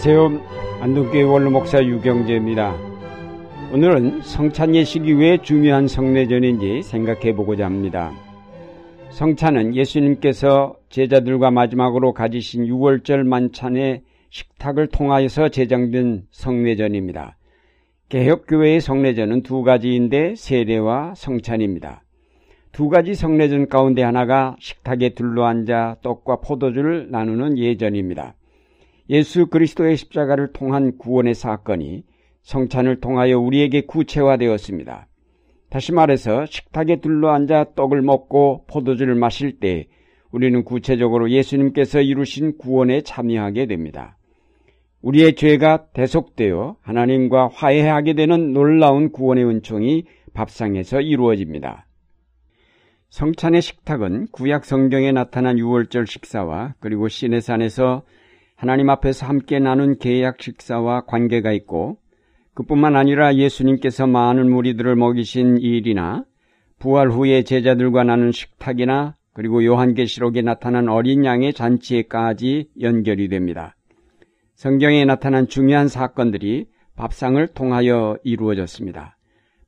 안녕하세요. 0.00 0.80
안동교회 0.80 1.22
원로목사 1.22 1.84
유경재입니다. 1.84 2.72
오늘은 3.72 4.22
성찬 4.22 4.76
예식이 4.76 5.14
왜 5.14 5.38
중요한 5.38 5.88
성례전인지 5.88 6.82
생각해 6.82 7.34
보고자 7.34 7.64
합니다. 7.64 8.12
성찬은 9.10 9.74
예수님께서 9.74 10.76
제자들과 10.88 11.50
마지막으로 11.50 12.12
가지신 12.12 12.66
6월절 12.66 13.24
만찬의 13.26 14.02
식탁을 14.30 14.86
통하여서 14.86 15.48
제정된 15.48 16.26
성례전입니다. 16.30 17.36
개혁교회의 18.08 18.80
성례전은 18.80 19.42
두 19.42 19.64
가지인데 19.64 20.36
세례와 20.36 21.14
성찬입니다. 21.16 22.04
두 22.70 22.88
가지 22.88 23.14
성례전 23.16 23.68
가운데 23.68 24.04
하나가 24.04 24.54
식탁에 24.60 25.14
둘러앉아 25.14 25.96
떡과 26.02 26.36
포도주를 26.36 27.10
나누는 27.10 27.58
예전입니다. 27.58 28.36
예수 29.10 29.46
그리스도의 29.46 29.96
십자가를 29.96 30.52
통한 30.52 30.98
구원의 30.98 31.34
사건이 31.34 32.04
성찬을 32.42 33.00
통하여 33.00 33.38
우리에게 33.38 33.82
구체화되었습니다. 33.82 35.08
다시 35.70 35.92
말해서 35.92 36.46
식탁에 36.46 37.00
둘러앉아 37.00 37.74
떡을 37.74 38.02
먹고 38.02 38.64
포도주를 38.68 39.14
마실 39.14 39.58
때 39.60 39.88
우리는 40.30 40.64
구체적으로 40.64 41.30
예수님께서 41.30 42.00
이루신 42.00 42.58
구원에 42.58 43.02
참여하게 43.02 43.66
됩니다. 43.66 44.16
우리의 45.00 45.34
죄가 45.36 45.88
대속되어 45.92 46.76
하나님과 46.80 47.48
화해하게 47.52 48.14
되는 48.14 48.52
놀라운 48.52 49.10
구원의 49.12 49.44
은총이 49.44 50.04
밥상에서 50.34 51.00
이루어집니다. 51.00 51.86
성찬의 53.10 53.62
식탁은 53.62 54.28
구약 54.32 54.64
성경에 54.64 55.12
나타난 55.12 55.56
6월절 55.56 56.06
식사와 56.06 56.74
그리고 56.78 57.08
시내산에서 57.08 58.02
하나님 58.58 58.90
앞에서 58.90 59.24
함께 59.24 59.60
나눈 59.60 59.98
계약 59.98 60.42
식사와 60.42 61.02
관계가 61.02 61.52
있고 61.52 61.98
그뿐만 62.54 62.96
아니라 62.96 63.36
예수님께서 63.36 64.08
많은 64.08 64.50
무리들을 64.50 64.96
먹이신 64.96 65.58
일이나 65.58 66.24
부활 66.80 67.08
후에 67.08 67.44
제자들과 67.44 68.02
나눈 68.02 68.32
식탁이나 68.32 69.14
그리고 69.32 69.64
요한계시록에 69.64 70.42
나타난 70.42 70.88
어린 70.88 71.24
양의 71.24 71.52
잔치에까지 71.52 72.70
연결이 72.80 73.28
됩니다. 73.28 73.76
성경에 74.56 75.04
나타난 75.04 75.46
중요한 75.46 75.86
사건들이 75.86 76.66
밥상을 76.96 77.46
통하여 77.54 78.18
이루어졌습니다. 78.24 79.16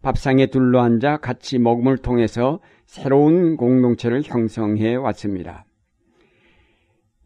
밥상에 0.02 0.46
둘러앉아 0.46 1.18
같이 1.18 1.60
먹음을 1.60 1.96
통해서 1.96 2.58
새로운 2.86 3.56
공동체를 3.56 4.22
형성해 4.24 4.96
왔습니다. 4.96 5.64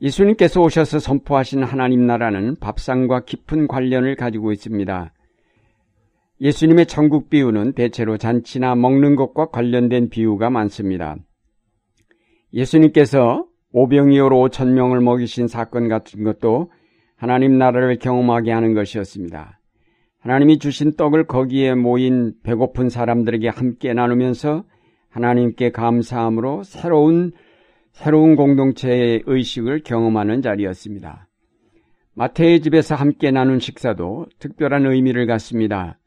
예수님께서 0.05 0.61
오셔서 0.61 0.99
선포하신 0.99 1.65
하나님 1.65 2.07
나라는 2.07 2.57
밥상과 2.61 3.25
깊은 3.25 3.69
관련을 3.69 4.17
가지고 4.17 4.53
있습니다. 4.53 5.13
예수님의 6.43 6.87
천국 6.87 7.31
비유는 7.31 7.73
대체로 7.73 8.19
잔치나 8.19 8.75
먹는 8.75 9.17
것과 9.17 9.47
관련된 9.47 10.11
비유가 10.11 10.51
많습니다. 10.51 11.17
예수님께서 12.53 13.47
오병이어로 13.73 14.37
5천 14.49 14.73
명을 14.73 15.01
먹이신 15.01 15.49
사건 15.49 15.89
같은 15.89 16.23
것도 16.23 16.71
하나님 17.17 17.57
나라를 17.57 17.99
경험하게 17.99 18.53
하는 18.53 18.75
것이었습니다. 18.75 19.59
하나님이 20.19 20.59
주신 20.59 20.97
떡을 20.97 21.27
거기에 21.27 21.75
모인 21.75 22.35
배고픈 22.43 22.91
사람들에게 22.91 23.49
함께 23.49 23.95
나누면서 23.95 24.65
하나님께 25.09 25.71
감사함으로 25.71 26.63
새로운 26.63 27.33
새로운 27.95 28.35
공동체의 28.35 29.23
의식을 29.25 29.85
경험하는 29.85 30.43
자리였습니다. 30.43 31.29
마태의 32.15 32.61
집에서 32.61 32.97
함께 32.97 33.31
나눈 33.31 33.61
식사도 33.61 34.27
특별한 34.41 34.85
의미를 34.85 35.27
갖습니다. 35.27 36.01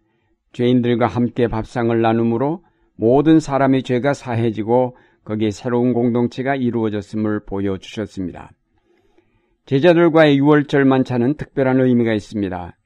죄인들과 0.52 1.08
함께 1.08 1.48
밥상을 1.48 2.00
나눔으로 2.00 2.64
모든 2.98 3.40
사람의 3.40 3.84
죄가 3.84 4.14
사해지고 4.14 4.98
거기에 5.24 5.52
새로운 5.52 5.94
공동체가 5.94 6.56
이루어졌음을 6.56 7.46
보여주셨습니다. 7.46 8.52
제자들과의 9.66 10.42
6월절 10.42 10.84
만찬은 10.84 11.36
특별한 11.36 11.80
의미가 11.80 12.14
있습니다. 12.14 12.78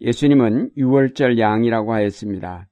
예수님은 0.00 0.70
6월절 0.76 1.38
양이라고 1.38 1.92
하였습니다. 1.92 2.66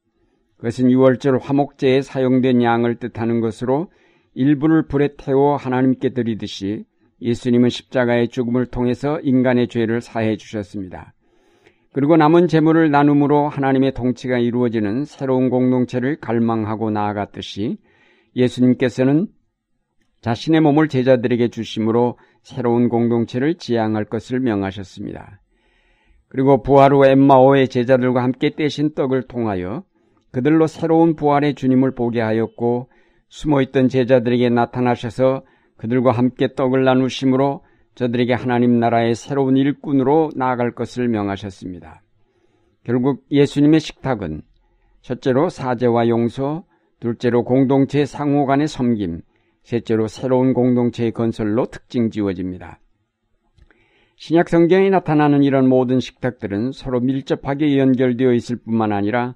그것은 0.57 0.89
6월절 0.89 1.39
화목제에 1.43 2.01
사용된 2.01 2.63
양을 2.63 2.97
뜻하는 2.97 3.41
것으로 3.41 3.91
일부를 4.37 4.83
불에 4.83 5.17
태워 5.17 5.57
하나님께 5.57 6.11
드리듯이 6.11 6.85
예수님은 7.23 7.71
십자가의 7.71 8.29
죽음을 8.29 8.67
통해서 8.67 9.19
인간의 9.21 9.69
죄를 9.69 10.03
사해 10.03 10.37
주셨습니다. 10.37 11.15
그리고 11.95 12.19
남은 12.19 12.47
재물을 12.47 12.91
나눔으로 12.91 13.49
하나님의 13.49 13.95
통치가 13.95 14.37
이루어지는 14.37 15.07
새로운 15.07 15.49
공동체를 15.49 16.21
갈망하고 16.21 16.91
나아갔듯이 16.91 17.79
예수님께서는 18.37 19.29
자신의 20.21 20.61
몸을 20.61 20.89
제자들에게 20.89 21.49
주심으로 21.49 22.19
새로운 22.43 22.91
공동체를 22.91 23.55
지향할 23.55 24.05
것을 24.05 24.41
명하셨습니다. 24.41 25.41
그리고 26.29 26.63
부활 26.63 26.93
후 26.93 27.07
엠마오의 27.07 27.69
제자들과 27.69 28.23
함께 28.23 28.51
떼신 28.51 28.93
떡을 28.93 29.23
통하여 29.23 29.85
그들로 30.31 30.67
새로운 30.67 31.17
부활의 31.17 31.55
주님을 31.55 31.95
보게 31.95 32.21
하였고 32.21 32.91
숨어 33.29 33.63
있던 33.63 33.89
제자들에게 33.89 34.49
나타나셔서 34.51 35.43
그들과 35.77 36.13
함께 36.13 36.55
떡을 36.55 36.85
나누심으로 36.85 37.65
저들에게 37.95 38.35
하나님 38.35 38.79
나라의 38.79 39.15
새로운 39.15 39.57
일꾼으로 39.57 40.31
나아갈 40.37 40.73
것을 40.73 41.09
명하셨습니다. 41.09 42.03
결국 42.85 43.25
예수님의 43.31 43.81
식탁은 43.81 44.43
첫째로 45.03 45.49
사제와 45.49 46.09
용서, 46.09 46.65
둘째로 47.01 47.45
공동체 47.45 48.05
상호 48.05 48.47
간의 48.47 48.69
섬김, 48.69 49.23
셋째로 49.63 50.09
새로운 50.09 50.53
공동체의 50.53 51.13
건설로 51.13 51.67
특징 51.67 52.11
지어집니다. 52.11 52.81
신약 54.17 54.49
성경에 54.49 54.89
나타나는 54.89 55.43
이런 55.43 55.69
모든 55.69 56.01
식탁들은 56.01 56.73
서로 56.73 57.01
밀접하게 57.01 57.79
연결되어 57.79 58.33
있을 58.33 58.57
뿐만 58.57 58.93
아니라 58.93 59.35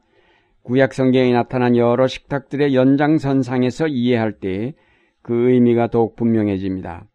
구약 0.62 0.94
성경에 0.94 1.32
나타난 1.32 1.76
여러 1.76 2.06
식탁들의 2.06 2.74
연장선상에서 2.74 3.88
이해할 3.88 4.32
때 4.32 4.74
그 5.22 5.50
의미가 5.50 5.88
더욱 5.88 6.16
분명해집니다. 6.16 7.06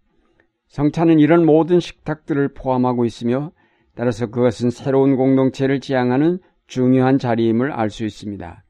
성찬은 0.68 1.20
이런 1.20 1.46
모든 1.46 1.80
식탁들을 1.80 2.54
포함하고 2.54 3.06
있으며 3.06 3.52
따라서 3.96 4.28
그것은 4.28 4.70
새로운 4.70 5.16
공동체를 5.16 5.80
지향하는 5.80 6.40
중요한 6.68 7.18
자리임을 7.18 7.72
알 7.72 7.90
수 7.90 8.06
있습니다. 8.06 8.64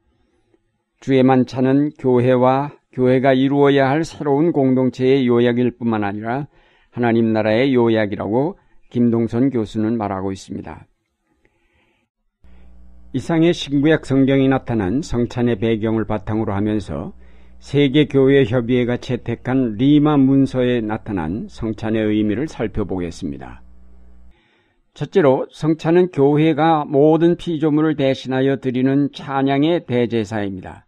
주의 1.00 1.22
만찬은 1.22 1.90
교회와 1.98 2.72
교회가 2.92 3.34
이루어야 3.34 3.90
할 3.90 4.04
새로운 4.04 4.52
공동체의 4.52 5.26
요약일 5.26 5.76
뿐만 5.76 6.04
아니라 6.04 6.46
하나님 6.90 7.32
나라의 7.32 7.74
요약이라고 7.74 8.58
김동선 8.90 9.50
교수는 9.50 9.98
말하고 9.98 10.32
있습니다. 10.32 10.86
이상의 13.16 13.54
신구약 13.54 14.04
성경이 14.04 14.46
나타난 14.46 15.00
성찬의 15.00 15.58
배경을 15.58 16.04
바탕으로 16.04 16.52
하면서 16.52 17.14
세계교회협의회가 17.60 18.98
채택한 18.98 19.76
리마 19.78 20.18
문서에 20.18 20.82
나타난 20.82 21.46
성찬의 21.48 22.04
의미를 22.04 22.46
살펴보겠습니다. 22.46 23.62
첫째로 24.92 25.46
성찬은 25.50 26.10
교회가 26.10 26.84
모든 26.84 27.38
피조물을 27.38 27.96
대신하여 27.96 28.58
드리는 28.58 29.08
찬양의 29.14 29.86
대제사입니다. 29.86 30.84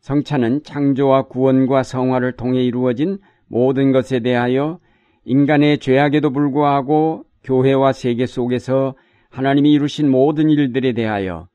성찬은 0.00 0.64
창조와 0.64 1.28
구원과 1.28 1.84
성화를 1.84 2.32
통해 2.32 2.64
이루어진 2.64 3.18
모든 3.46 3.92
것에 3.92 4.18
대하여 4.18 4.80
인간의 5.24 5.78
죄악에도 5.78 6.32
불구하고 6.32 7.22
교회와 7.44 7.92
세계 7.92 8.26
속에서 8.26 8.96
하나님이 9.30 9.72
이루신 9.74 10.10
모든 10.10 10.50
일들에 10.50 10.92
대하여 10.92 11.51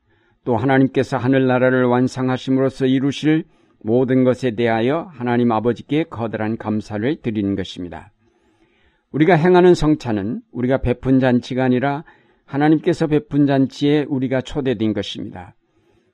또 0.48 0.56
하나님께서 0.56 1.18
하늘나라를 1.18 1.84
완성하심으로써 1.84 2.86
이루실 2.86 3.44
모든 3.82 4.24
것에 4.24 4.52
대하여 4.52 5.06
하나님 5.12 5.52
아버지께 5.52 6.04
거대한 6.04 6.56
감사를 6.56 7.16
드리는 7.20 7.54
것입니다. 7.54 8.12
우리가 9.12 9.34
행하는 9.34 9.74
성찬은 9.74 10.40
우리가 10.50 10.78
베푼 10.78 11.20
잔치가 11.20 11.64
아니라 11.64 12.02
하나님께서 12.46 13.08
베푼 13.08 13.46
잔치에 13.46 14.06
우리가 14.08 14.40
초대된 14.40 14.94
것입니다. 14.94 15.54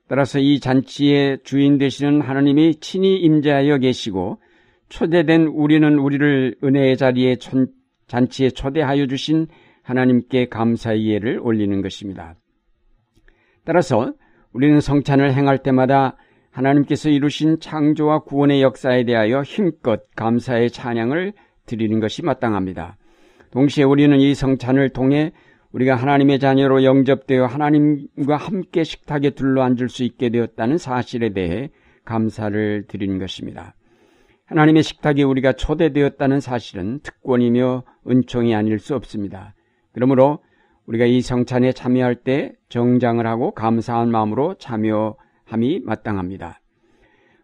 따라서 0.09 0.39
이 0.39 0.59
잔치의 0.59 1.39
주인 1.45 1.77
되시는 1.77 2.19
하나님이 2.19 2.81
친히 2.81 3.15
임재하여 3.15 3.77
계시고 3.77 4.41
초대된 4.89 5.45
우리는 5.45 5.97
우리를 5.97 6.57
은혜의 6.61 6.97
자리에 6.97 7.37
잔치에 8.07 8.49
초대하여 8.49 9.07
주신 9.07 9.47
하나님께 9.81 10.49
감사의 10.49 11.07
예를 11.07 11.39
올리는 11.41 11.81
것입니다. 11.81 12.35
따라서 13.63 14.13
우리는 14.55 14.79
성찬을 14.79 15.33
행할 15.33 15.57
때마다 15.57 16.15
하나님께서 16.49 17.09
이루신 17.09 17.59
창조와 17.59 18.19
구원의 18.19 18.61
역사에 18.61 19.03
대하여 19.03 19.41
힘껏 19.41 20.03
감사의 20.15 20.71
찬양을 20.71 21.33
드리는 21.65 21.99
것이 21.99 22.23
마땅합니다. 22.23 22.95
동시에 23.51 23.83
우리는 23.83 24.17
이 24.17 24.33
성찬을 24.33 24.91
통해 24.91 25.33
우리가 25.73 25.95
하나님의 25.95 26.39
자녀로 26.39 26.85
영접되어 26.85 27.47
하나님과 27.47 28.37
함께 28.37 28.85
식탁에 28.85 29.31
둘러앉을 29.31 29.89
수 29.89 30.05
있게 30.05 30.29
되었다는 30.29 30.77
사실에 30.77 31.33
대해 31.33 31.69
감사를 32.05 32.85
드리는 32.87 33.19
것입니다. 33.19 33.75
하나님의 34.45 34.83
식탁에 34.83 35.23
우리가 35.23 35.51
초대되었다는 35.51 36.39
사실은 36.39 37.01
특권이며 37.03 37.83
은총이 38.09 38.55
아닐 38.55 38.79
수 38.79 38.95
없습니다. 38.95 39.53
그러므로 39.91 40.39
우리가 40.87 41.05
이 41.05 41.21
성찬에 41.21 41.71
참여할 41.71 42.15
때 42.15 42.53
정장을 42.69 43.25
하고 43.25 43.51
감사한 43.51 44.11
마음으로 44.11 44.55
참여함이 44.55 45.81
마땅합니다. 45.83 46.59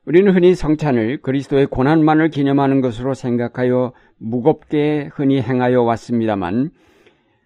우리는 0.05 0.33
흔히 0.33 0.55
성찬을 0.55 1.21
그리스도의 1.21 1.67
고난만을 1.67 2.29
기념하는 2.29 2.81
것으로 2.81 3.13
생각하여 3.13 3.93
무겁게 4.17 5.09
흔히 5.13 5.41
행하여 5.41 5.83
왔습니다만 5.83 6.71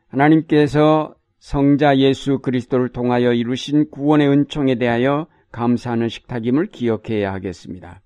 하나님께서 0.07 1.15
성자 1.39 1.97
예수 1.97 2.39
그리스도를 2.39 2.89
통하여 2.89 3.33
이루신 3.33 3.92
구원의 3.92 4.30
은총에 4.30 4.75
대하여 4.75 5.27
감사하는 5.51 6.09
식탁임을 6.09 6.68
기억해야 6.68 7.33
하겠습니다. 7.33 8.01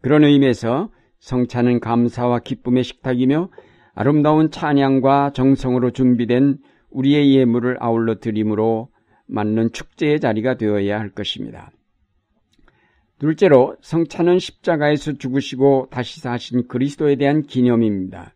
그런 0.00 0.24
의미에서 0.24 0.90
성찬은 1.18 1.80
감사와 1.80 2.40
기쁨의 2.40 2.84
식탁이며 2.84 3.48
아름다운 3.94 4.50
찬양과 4.50 5.32
정성으로 5.32 5.90
준비된 5.90 6.58
우리의 6.98 7.36
예물을 7.36 7.76
아울러 7.80 8.18
드림으로 8.18 8.88
맞는 9.26 9.72
축제의 9.72 10.18
자리가 10.20 10.56
되어야 10.56 10.98
할 10.98 11.10
것입니다. 11.10 11.70
둘째로 13.20 13.76
성찬은 13.80 14.38
십자가에서 14.38 15.12
죽으시고 15.12 15.88
다시 15.90 16.20
사신 16.20 16.66
그리스도에 16.66 17.16
대한 17.16 17.42
기념입니다. 17.42 18.34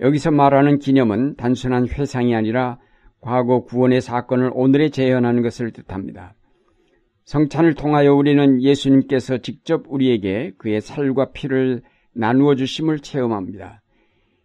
여기서 0.00 0.30
말하는 0.30 0.78
기념은 0.78 1.36
단순한 1.36 1.88
회상이 1.88 2.34
아니라 2.34 2.78
과거 3.20 3.64
구원의 3.64 4.00
사건을 4.00 4.50
오늘에 4.54 4.88
재현하는 4.88 5.42
것을 5.42 5.72
뜻합니다. 5.72 6.34
성찬을 7.24 7.74
통하여 7.74 8.14
우리는 8.14 8.62
예수님께서 8.62 9.38
직접 9.38 9.84
우리에게 9.88 10.52
그의 10.58 10.80
살과 10.80 11.32
피를 11.32 11.82
나누어 12.12 12.54
주심을 12.54 13.00
체험합니다. 13.00 13.82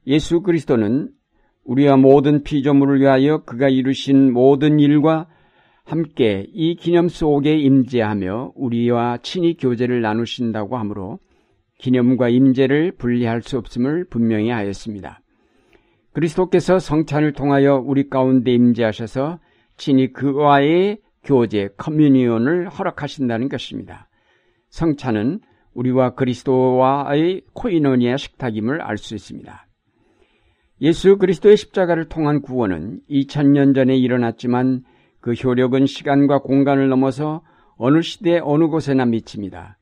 예수 0.08 0.42
그리스도는 0.42 1.10
우리와 1.66 1.98
모든 1.98 2.44
피조물을 2.44 3.02
위하여 3.02 3.44
그가 3.44 3.70
이루신 3.70 4.34
모든 4.34 4.80
일과 4.80 5.28
함께 5.86 6.48
이 6.54 6.76
기념 6.76 7.10
속에 7.10 7.58
임재하며 7.58 8.54
우리와 8.56 9.20
친히 9.22 9.56
교제를 9.58 10.02
나누신다고 10.02 10.78
하므로 10.78 11.20
기념과 11.80 12.30
임재를 12.30 12.94
분리할 12.94 13.42
수 13.42 13.58
없음을 13.58 14.06
분명히 14.10 14.50
하였습니다. 14.50 15.20
그리스도께서 16.14 16.80
성찬을 16.80 17.34
통하여 17.34 17.76
우리 17.76 18.10
가운데 18.10 18.54
임재하셔서 18.54 19.40
친히 19.78 20.14
그와의 20.14 21.00
교제, 21.24 21.70
커뮤니온을 21.78 22.70
허락하신다는 22.70 23.50
것입니다. 23.50 24.10
성찬은 24.70 25.40
우리와 25.74 26.12
그리스도와의 26.12 27.42
코이노니아 27.54 28.18
식탁임을 28.18 28.82
알 28.82 28.98
수 28.98 29.16
있습니다. 29.16 29.68
예수 30.84 31.18
그리스도의 31.18 31.56
십자가를 31.56 32.10
통한 32.10 32.42
구원은 32.42 33.00
2000년 33.10 33.74
전에 33.74 33.96
일어났지만 33.96 34.84
그 35.22 35.32
효력은 35.32 35.86
시간과 35.86 36.40
공간을 36.40 36.90
넘어서 36.90 37.42
어느 37.78 38.02
시대 38.02 38.42
어느 38.44 38.68
곳에나 38.68 39.06
미칩니다. 39.06 39.78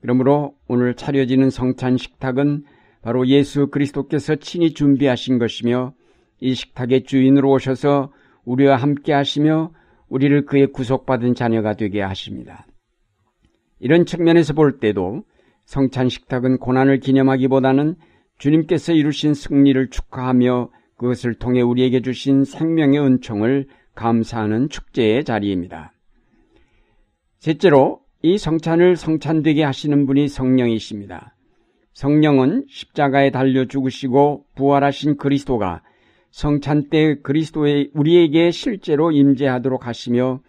그러므로 0.00 0.54
오늘 0.68 0.94
차려지는 0.94 1.50
성찬 1.50 1.96
식탁은 1.96 2.62
바로 3.02 3.26
예수 3.26 3.66
그리스도께서 3.66 4.36
친히 4.36 4.72
준비하신 4.72 5.40
것이며 5.40 5.94
이 6.38 6.54
식탁의 6.54 7.02
주인으로 7.02 7.50
오셔서 7.50 8.12
우리와 8.44 8.76
함께 8.76 9.12
하시며 9.12 9.72
우리를 10.08 10.44
그의 10.44 10.68
구속받은 10.68 11.34
자녀가 11.34 11.74
되게 11.74 12.00
하십니다. 12.00 12.66
이런 13.80 14.06
측면에서 14.06 14.54
볼 14.54 14.78
때도 14.78 15.24
성찬 15.64 16.08
식탁은 16.08 16.58
고난을 16.58 17.00
기념하기보다는 17.00 17.96
주님께서 18.38 18.92
이루신 18.92 19.34
승리를 19.34 19.90
축하하며 19.90 20.70
그것을 20.96 21.34
통해 21.34 21.60
우리에게 21.60 22.00
주신 22.00 22.44
생명의 22.44 23.00
은총을 23.00 23.66
감사하는 23.94 24.68
축제의 24.68 25.24
자리입니다. 25.24 25.92
셋째로 27.38 28.00
이 28.22 28.38
성찬을 28.38 28.96
성찬되게 28.96 29.62
하시는 29.62 30.06
분이 30.06 30.28
성령이십니다. 30.28 31.34
성령은 31.92 32.66
십자가에 32.68 33.30
달려 33.30 33.66
죽으시고 33.66 34.46
부활하신 34.54 35.16
그리스도가 35.16 35.82
성찬 36.30 36.90
때 36.90 37.16
그리스도의 37.22 37.90
우리에게 37.94 38.50
실제로 38.50 39.10
임재하도록 39.12 39.86
하시며 39.86 40.40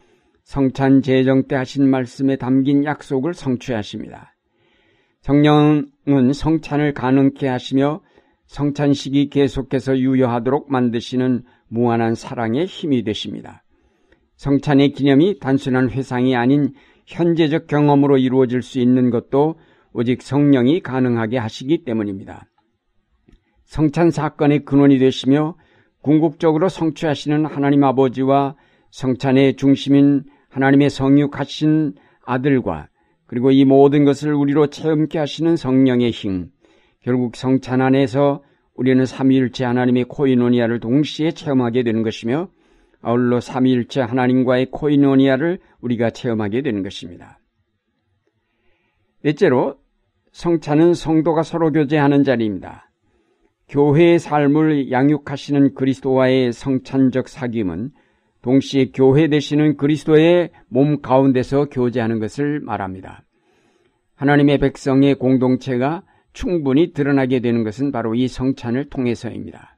성찬 0.43 1.01
제정 1.01 1.47
때 1.47 1.55
하신 1.55 1.89
말씀에 1.89 2.35
담긴 2.37 2.83
약속을 2.83 3.33
성취하십니다. 3.33 4.35
성령 5.21 5.87
은 6.09 6.31
성찬을 6.31 6.93
가능케 6.93 7.47
하시며 7.47 8.01
성찬식이 8.45 9.29
계속해서 9.29 9.97
유효하도록 9.97 10.71
만드시는 10.71 11.43
무한한 11.67 12.15
사랑의 12.15 12.65
힘이 12.65 13.03
되십니다. 13.03 13.63
성찬의 14.37 14.93
기념이 14.93 15.39
단순한 15.39 15.89
회상이 15.89 16.35
아닌 16.35 16.73
현재적 17.05 17.67
경험으로 17.67 18.17
이루어질 18.17 18.61
수 18.61 18.79
있는 18.79 19.09
것도 19.09 19.55
오직 19.91 20.21
성령이 20.21 20.81
가능하게 20.81 21.37
하시기 21.37 21.83
때문입니다. 21.83 22.45
성찬 23.65 24.11
사건의 24.11 24.63
근원이 24.63 24.99
되시며 24.99 25.55
궁극적으로 26.01 26.69
성취하시는 26.69 27.45
하나님 27.45 27.83
아버지와 27.83 28.55
성찬의 28.91 29.57
중심인 29.57 30.23
하나님의 30.49 30.89
성육하신 30.89 31.95
아들과 32.23 32.87
그리고 33.27 33.51
이 33.51 33.65
모든 33.65 34.05
것을 34.05 34.33
우리로 34.33 34.67
체험케 34.67 35.19
하시는 35.19 35.55
성령의 35.55 36.11
힘, 36.11 36.49
결국 37.01 37.35
성찬 37.35 37.81
안에서 37.81 38.41
우리는 38.73 39.05
삼위일체 39.05 39.65
하나님의 39.65 40.05
코이노니아를 40.05 40.79
동시에 40.79 41.31
체험하게 41.31 41.83
되는 41.83 42.03
것이며 42.03 42.49
아울러 43.01 43.39
삼위일체 43.39 44.01
하나님과의 44.01 44.67
코이노니아를 44.71 45.59
우리가 45.81 46.09
체험하게 46.11 46.61
되는 46.61 46.83
것입니다. 46.83 47.39
넷째로 49.23 49.77
성찬은 50.31 50.93
성도가 50.93 51.43
서로 51.43 51.71
교제하는 51.71 52.23
자리입니다. 52.23 52.91
교회의 53.69 54.19
삶을 54.19 54.91
양육하시는 54.91 55.73
그리스도와의 55.73 56.53
성찬적 56.53 57.25
사귐은 57.25 57.91
동시에 58.47 58.91
교회 58.93 59.27
되시는 59.27 59.75
그리스도의 59.75 60.51
몸 60.69 61.01
가운데서 61.01 61.65
교제하는 61.65 62.19
것을 62.19 62.61
말합니다. 62.61 63.25
하나님의 64.15 64.59
백성의 64.59 65.15
공동체가 65.15 66.03
충분히 66.31 66.93
드러나게 66.93 67.41
되는 67.41 67.65
것은 67.65 67.91
바로 67.91 68.15
이 68.15 68.29
성찬을 68.29 68.89
통해서입니다. 68.89 69.77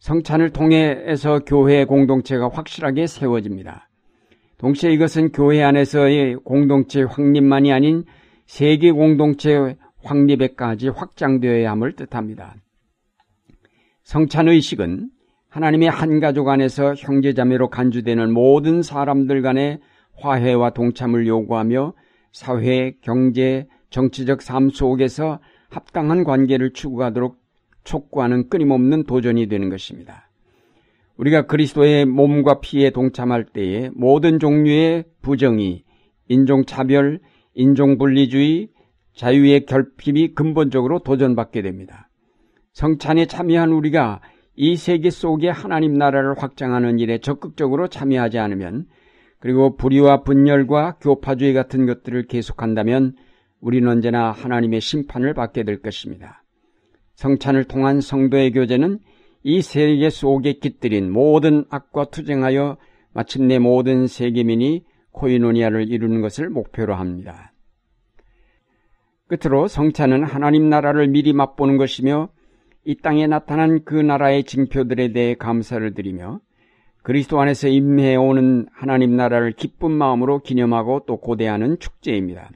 성찬을 0.00 0.50
통해서 0.50 1.38
교회의 1.46 1.86
공동체가 1.86 2.50
확실하게 2.52 3.06
세워집니다. 3.06 3.88
동시에 4.58 4.92
이것은 4.92 5.32
교회 5.32 5.62
안에서의 5.62 6.36
공동체 6.44 7.04
확립만이 7.04 7.72
아닌 7.72 8.04
세계 8.44 8.92
공동체 8.92 9.76
확립에까지 10.04 10.90
확장되어야 10.90 11.70
함을 11.70 11.96
뜻합니다. 11.96 12.54
성찬의식은 14.02 15.08
하나님의 15.56 15.88
한 15.88 16.20
가족 16.20 16.48
안에서 16.48 16.92
형제자매로 16.92 17.70
간주되는 17.70 18.30
모든 18.30 18.82
사람들 18.82 19.40
간의 19.40 19.80
화해와 20.18 20.70
동참을 20.70 21.26
요구하며 21.26 21.94
사회, 22.30 22.92
경제, 23.00 23.66
정치적 23.88 24.42
삶 24.42 24.68
속에서 24.68 25.40
합당한 25.70 26.24
관계를 26.24 26.74
추구하도록 26.74 27.38
촉구하는 27.84 28.50
끊임없는 28.50 29.04
도전이 29.04 29.46
되는 29.46 29.70
것입니다. 29.70 30.28
우리가 31.16 31.46
그리스도의 31.46 32.04
몸과 32.04 32.60
피에 32.60 32.90
동참할 32.90 33.46
때에 33.46 33.88
모든 33.94 34.38
종류의 34.38 35.04
부정이 35.22 35.84
인종차별, 36.28 37.20
인종분리주의, 37.54 38.68
자유의 39.14 39.64
결핍이 39.64 40.34
근본적으로 40.34 40.98
도전받게 40.98 41.62
됩니다. 41.62 42.10
성찬에 42.74 43.24
참여한 43.24 43.70
우리가 43.70 44.20
이 44.56 44.76
세계 44.76 45.10
속에 45.10 45.50
하나님 45.50 45.94
나라를 45.94 46.34
확장하는 46.38 46.98
일에 46.98 47.18
적극적으로 47.18 47.88
참여하지 47.88 48.38
않으면 48.38 48.86
그리고 49.38 49.76
불의와 49.76 50.22
분열과 50.22 50.96
교파주의 51.00 51.52
같은 51.52 51.84
것들을 51.86 52.26
계속한다면 52.26 53.14
우리는 53.60 53.86
언제나 53.88 54.32
하나님의 54.32 54.80
심판을 54.80 55.34
받게 55.34 55.64
될 55.64 55.82
것입니다. 55.82 56.42
성찬을 57.16 57.64
통한 57.64 58.00
성도의 58.00 58.52
교제는 58.52 58.98
이 59.42 59.60
세계 59.62 60.08
속에 60.10 60.54
깃들인 60.54 61.12
모든 61.12 61.64
악과 61.68 62.06
투쟁하여 62.06 62.78
마침내 63.12 63.58
모든 63.58 64.06
세계민이 64.06 64.84
코이노니아를 65.12 65.90
이루는 65.90 66.20
것을 66.20 66.50
목표로 66.50 66.94
합니다. 66.94 67.52
끝으로 69.28 69.68
성찬은 69.68 70.24
하나님 70.24 70.68
나라를 70.68 71.08
미리 71.08 71.32
맛보는 71.32 71.76
것이며 71.78 72.28
이 72.88 72.94
땅에 72.94 73.26
나타난 73.26 73.82
그 73.84 73.96
나라의 73.96 74.44
징표들에 74.44 75.12
대해 75.12 75.34
감사를 75.34 75.92
드리며 75.92 76.38
그리스도 77.02 77.40
안에서 77.40 77.66
임해오는 77.66 78.68
하나님 78.72 79.16
나라를 79.16 79.52
기쁜 79.52 79.90
마음으로 79.90 80.38
기념하고 80.38 81.02
또 81.04 81.16
고대하는 81.16 81.80
축제입니다. 81.80 82.48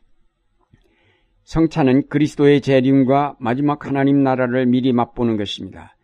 성찬은 1.43 2.07
그리스도의 2.09 2.61
재림과 2.61 3.39
마지막 3.41 3.87
하나님 3.87 4.23
나라를 4.23 4.67
미리 4.67 4.93
맛보는 4.93 5.37
것입니다. 5.37 5.97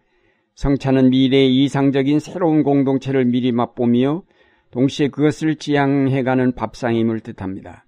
성찬은 0.57 1.11
미래의 1.11 1.63
이상적인 1.63 2.19
새로운 2.19 2.65
공동체를 2.65 3.27
미리 3.27 3.53
맛보며 3.53 4.25
동시에 4.73 5.07
그것을 5.07 5.55
지향해가는 5.55 6.57
밥상임을 6.57 7.21
뜻합니다. 7.21 7.85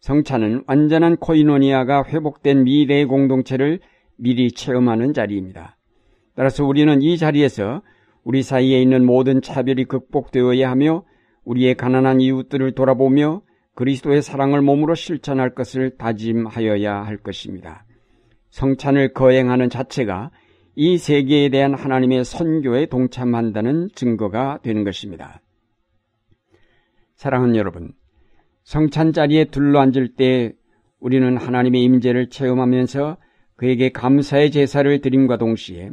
성찬은 0.00 0.64
완전한 0.66 1.18
코이노니아가 1.18 2.04
회복된 2.04 2.64
미래의 2.64 3.04
공동체를 3.04 3.80
미리 4.20 4.52
체험하는 4.52 5.12
자리입니다. 5.12 5.76
따라서 6.34 6.64
우리는 6.64 7.02
이 7.02 7.16
자리에서 7.16 7.82
우리 8.22 8.42
사이에 8.42 8.80
있는 8.80 9.04
모든 9.04 9.40
차별이 9.40 9.84
극복되어야 9.84 10.70
하며 10.70 11.04
우리의 11.44 11.74
가난한 11.74 12.20
이웃들을 12.20 12.72
돌아보며 12.72 13.42
그리스도의 13.74 14.20
사랑을 14.20 14.60
몸으로 14.60 14.94
실천할 14.94 15.54
것을 15.54 15.96
다짐하여야 15.96 17.02
할 17.02 17.16
것입니다. 17.16 17.86
성찬을 18.50 19.14
거행하는 19.14 19.70
자체가 19.70 20.30
이 20.76 20.98
세계에 20.98 21.48
대한 21.48 21.74
하나님의 21.74 22.24
선교에 22.24 22.86
동참한다는 22.86 23.88
증거가 23.94 24.58
되는 24.62 24.84
것입니다. 24.84 25.40
사랑하는 27.16 27.56
여러분, 27.56 27.92
성찬 28.64 29.12
자리에 29.12 29.46
둘러앉을 29.46 30.14
때 30.14 30.52
우리는 31.00 31.36
하나님의 31.36 31.82
임재를 31.82 32.28
체험하면서 32.28 33.16
그에게 33.60 33.90
감사의 33.90 34.52
제사를 34.52 35.02
드림과 35.02 35.36
동시에 35.36 35.90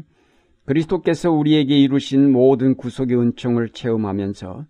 그리스도께서 0.63 1.31
우리에게 1.31 1.77
이루신 1.77 2.31
모든 2.31 2.77
구속의 2.77 3.19
은총을 3.19 3.71
체험하면서 3.71 4.65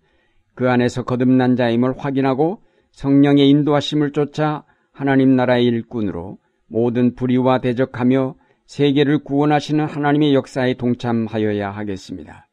그 0.56 0.68
안에서 0.68 1.04
거듭난 1.04 1.54
자임을 1.54 1.96
확인하고 1.96 2.60
성령의 2.90 3.48
인도하심을 3.50 4.10
쫓아 4.10 4.64
하나님 4.90 5.36
나라의 5.36 5.66
일꾼으로 5.66 6.38
모든 6.66 7.14
불의와 7.14 7.60
대적하며 7.60 8.34
세계를 8.66 9.22
구원하시는 9.22 9.84
하나님의 9.86 10.34
역사에 10.34 10.74
동참하여야 10.74 11.70
하겠습니다. 11.70 12.48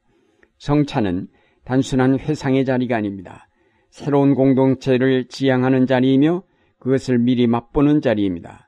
성찬은 0.60 1.28
단순한 1.64 2.20
회상의 2.20 2.66
자리가 2.66 2.96
아닙니다. 2.98 3.48
새로운 3.90 4.36
공동체를 4.36 5.28
지향하는 5.28 5.88
자리이며 5.88 6.44
그것을 6.78 7.18
미리 7.18 7.48
맛보는 7.48 8.02
자리입니다. 8.02 8.65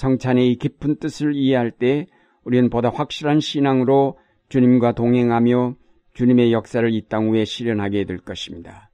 성찬의 0.00 0.56
깊은 0.56 0.96
뜻을 0.96 1.34
이해할 1.34 1.70
때 1.70 2.06
우리는 2.42 2.70
보다 2.70 2.88
확실한 2.88 3.40
신앙으로 3.40 4.18
주님과 4.48 4.92
동행하며 4.92 5.74
주님의 6.14 6.52
역사를 6.54 6.90
이 6.90 7.02
땅 7.06 7.30
위에 7.30 7.44
실현하게 7.44 8.04
될 8.04 8.18
것입니다. 8.18 8.90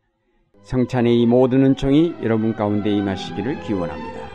성찬의 0.64 1.22
이 1.22 1.26
모든 1.26 1.64
은총이 1.64 2.16
여러분 2.24 2.54
가운데 2.54 2.90
임하시기를 2.90 3.60
기원합니다. 3.60 4.25